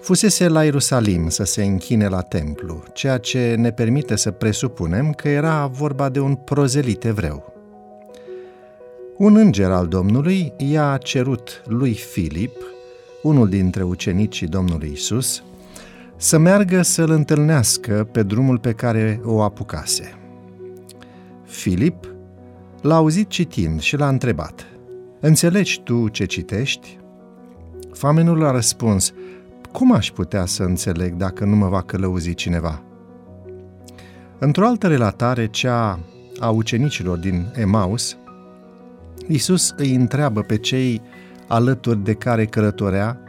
[0.00, 5.28] Fusese la Ierusalim să se închine la templu, ceea ce ne permite să presupunem că
[5.28, 7.52] era vorba de un prozelit evreu.
[9.16, 12.56] Un înger al Domnului i-a cerut lui Filip,
[13.22, 15.42] unul dintre ucenicii Domnului Isus,
[16.16, 20.14] să meargă să-l întâlnească pe drumul pe care o apucase.
[21.44, 22.14] Filip
[22.82, 24.64] l-a auzit citind și l-a întrebat,
[25.20, 26.98] Înțelegi tu ce citești?
[27.92, 29.12] Famenul a răspuns,
[29.72, 32.82] cum aș putea să înțeleg dacă nu mă va călăuzi cineva?
[34.38, 35.98] Într-o altă relatare, cea
[36.38, 38.16] a ucenicilor din Emaus,
[39.26, 41.02] Iisus îi întreabă pe cei
[41.48, 43.20] alături de care călătorea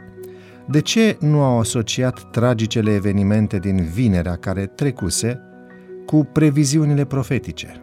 [0.68, 5.40] de ce nu au asociat tragicele evenimente din vinerea care trecuse
[6.06, 7.80] cu previziunile profetice.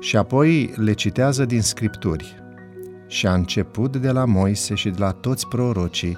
[0.00, 2.34] Și apoi le citează din scripturi.
[3.06, 6.16] Și a început de la Moise și de la toți prorocii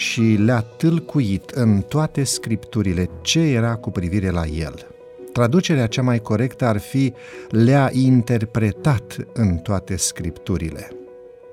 [0.00, 4.86] și le-a tâlcuit în toate scripturile ce era cu privire la el.
[5.32, 7.12] Traducerea cea mai corectă ar fi
[7.48, 10.90] le-a interpretat în toate scripturile.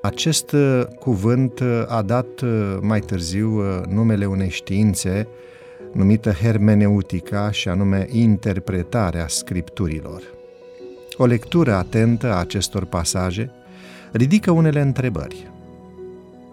[0.01, 5.27] Acest uh, cuvânt uh, a dat uh, mai târziu numele unei științe
[5.93, 10.21] numită hermeneutica și anume interpretarea scripturilor.
[11.17, 13.51] O lectură atentă a acestor pasaje
[14.11, 15.51] ridică unele întrebări.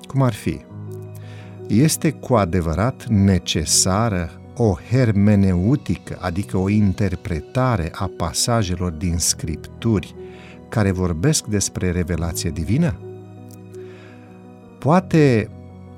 [0.06, 0.72] Cum ar fi?
[1.68, 10.14] Este cu adevărat necesară o hermeneutică, adică o interpretare a pasajelor din scripturi
[10.68, 12.98] care vorbesc despre revelație divină?
[14.78, 15.50] Poate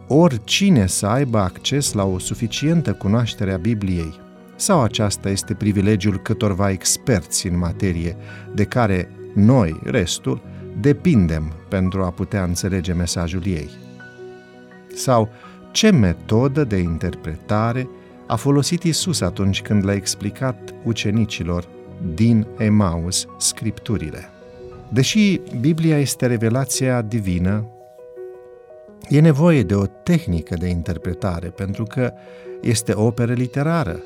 [0.08, 4.20] oricine să aibă acces la o suficientă cunoaștere a Bibliei,
[4.56, 8.16] sau aceasta este privilegiul câtorva experți în materie,
[8.54, 10.42] de care noi, restul,
[10.80, 13.70] depindem pentru a putea înțelege mesajul ei?
[14.94, 15.28] Sau
[15.76, 17.88] ce metodă de interpretare
[18.26, 21.68] a folosit Isus atunci când le-a explicat ucenicilor
[22.14, 24.28] din Emaus scripturile?
[24.88, 27.66] Deși Biblia este revelația divină,
[29.08, 32.12] E nevoie de o tehnică de interpretare, pentru că
[32.60, 34.02] este operă literară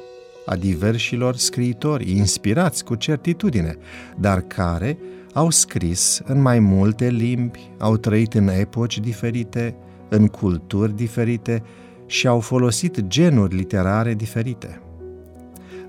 [0.46, 3.76] a diversilor scriitori inspirați cu certitudine,
[4.16, 4.98] dar care
[5.32, 9.74] au scris în mai multe limbi, au trăit în epoci diferite,
[10.10, 11.62] în culturi diferite
[12.06, 14.80] și au folosit genuri literare diferite.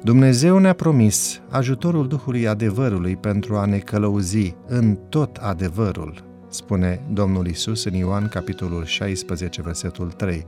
[0.04, 7.48] Dumnezeu ne-a promis ajutorul Duhului adevărului pentru a ne călăuzi în tot adevărul, spune Domnul
[7.48, 10.46] Isus în Ioan capitolul 16, versetul 3,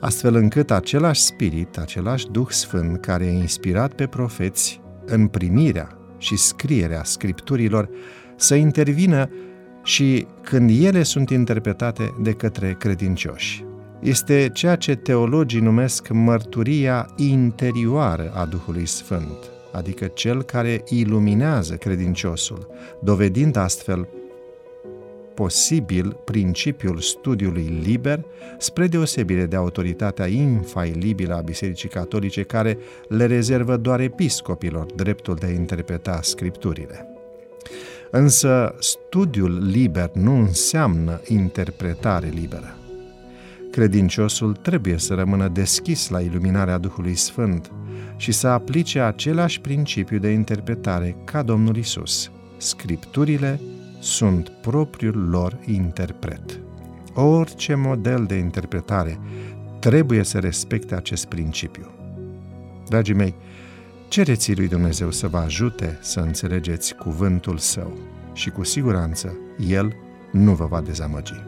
[0.00, 6.36] astfel încât același spirit, același Duh Sfânt care a inspirat pe profeți în primirea și
[6.36, 7.88] scrierea scripturilor
[8.36, 9.30] să intervină
[9.88, 13.64] și când ele sunt interpretate de către credincioși.
[14.00, 22.66] Este ceea ce teologii numesc mărturia interioară a Duhului Sfânt, adică cel care iluminează credinciosul,
[23.02, 24.08] dovedind astfel
[25.34, 28.24] posibil principiul studiului liber,
[28.58, 32.78] spre deosebire de autoritatea infailibilă a Bisericii Catolice care
[33.08, 37.12] le rezervă doar episcopilor dreptul de a interpreta scripturile.
[38.10, 42.76] Însă studiul liber nu înseamnă interpretare liberă.
[43.70, 47.72] Credinciosul trebuie să rămână deschis la iluminarea Duhului Sfânt
[48.16, 52.30] și să aplice același principiu de interpretare ca Domnul Isus.
[52.56, 53.60] Scripturile
[54.00, 56.60] sunt propriul lor interpret.
[57.14, 59.18] Orice model de interpretare
[59.78, 61.90] trebuie să respecte acest principiu.
[62.88, 63.34] Dragii mei,
[64.08, 67.98] cereți lui Dumnezeu să vă ajute să înțelegeți cuvântul său
[68.32, 69.36] și cu siguranță
[69.68, 69.96] El
[70.32, 71.32] nu vă va dezamăgi.
[71.32, 71.47] thank you